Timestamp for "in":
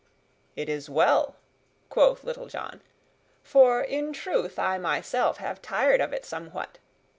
3.83-4.13